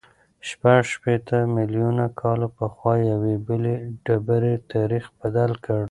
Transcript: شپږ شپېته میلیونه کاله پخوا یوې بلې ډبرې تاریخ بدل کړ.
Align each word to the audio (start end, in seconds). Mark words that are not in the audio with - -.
شپږ 0.49 0.81
شپېته 0.93 1.37
میلیونه 1.55 2.05
کاله 2.21 2.47
پخوا 2.57 2.93
یوې 3.11 3.35
بلې 3.47 3.75
ډبرې 4.05 4.53
تاریخ 4.73 5.05
بدل 5.19 5.51
کړ. 5.63 5.79